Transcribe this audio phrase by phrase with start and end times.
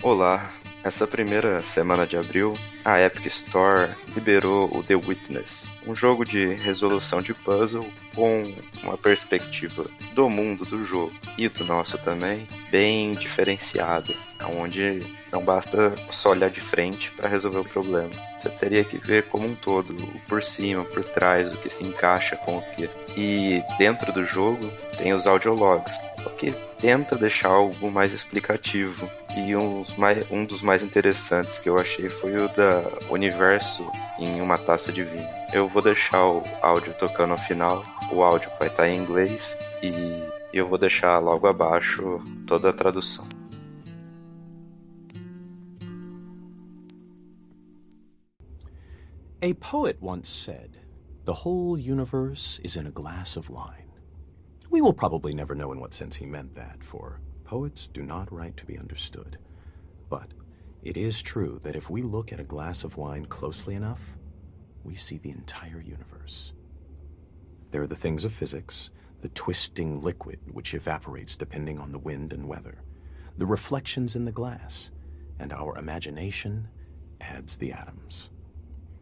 [0.00, 0.52] Olá,
[0.84, 2.54] essa primeira semana de abril,
[2.84, 8.44] a Epic Store liberou o The Witness, um jogo de resolução de puzzle com
[8.84, 15.02] uma perspectiva do mundo do jogo e do nosso também bem diferenciada, onde
[15.32, 18.10] não basta só olhar de frente para resolver o problema.
[18.38, 19.94] Você teria que ver como um todo,
[20.28, 22.88] por cima, por trás, o que se encaixa com o que.
[23.16, 29.10] E dentro do jogo tem os audiologs, o que tenta deixar algo mais explicativo.
[29.36, 29.54] E
[29.98, 34.90] mais, um dos mais interessantes que eu achei foi o da Universo em uma taça
[34.90, 35.28] de vinho.
[35.52, 40.22] Eu vou deixar o áudio tocando ao final, o áudio vai estar em inglês e
[40.52, 43.37] eu vou deixar logo abaixo toda a tradução.
[49.40, 50.78] A poet once said,
[51.24, 53.92] The whole universe is in a glass of wine.
[54.68, 58.32] We will probably never know in what sense he meant that, for poets do not
[58.32, 59.38] write to be understood.
[60.10, 60.32] But
[60.82, 64.16] it is true that if we look at a glass of wine closely enough,
[64.82, 66.52] we see the entire universe.
[67.70, 72.32] There are the things of physics, the twisting liquid which evaporates depending on the wind
[72.32, 72.82] and weather,
[73.36, 74.90] the reflections in the glass,
[75.38, 76.66] and our imagination
[77.20, 78.30] adds the atoms.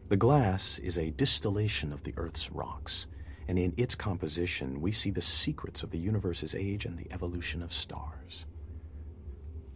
[0.09, 3.07] The glass is a distillation of the Earth's rocks
[3.47, 7.63] and in its composition, we see the secrets of the universe's age and the evolution
[7.63, 8.45] of stars.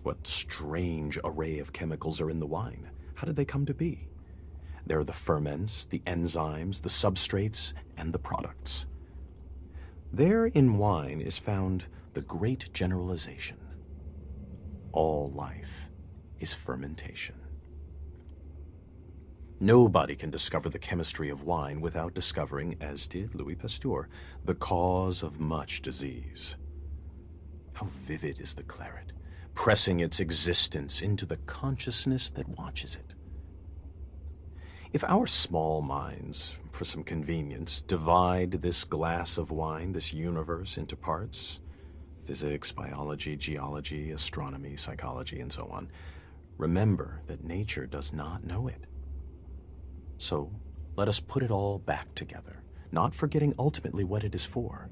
[0.04, 2.90] What strange array of chemicals are in the wine?
[3.16, 4.10] How did they come to be?
[4.86, 8.88] There are the ferments, the enzymes, the substrates, and the products.
[10.12, 13.58] There in wine is found the great generalization.
[14.92, 15.90] All life
[16.40, 17.36] is fermentation.
[19.64, 24.10] Nobody can discover the chemistry of wine without discovering, as did Louis Pasteur,
[24.44, 26.56] the cause of much disease.
[27.74, 29.12] How vivid is the claret,
[29.54, 33.14] pressing its existence into the consciousness that watches it.
[34.94, 40.96] If our small minds, for some convenience, divide this glass of wine, this universe, into
[40.96, 41.60] parts
[42.24, 45.88] physics, biology, geology, astronomy, psychology, and so on
[46.58, 48.88] remember that nature does not know it.
[50.22, 50.52] So
[50.96, 52.62] let us put it all back together,
[52.92, 54.88] not forgetting ultimately what it is for.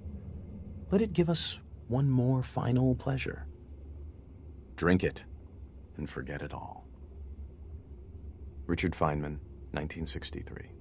[0.89, 3.45] Let it give us one more final pleasure.
[4.75, 5.25] Drink it
[5.97, 6.87] and forget it all.
[8.65, 9.37] Richard Feynman,
[9.71, 10.71] 1963.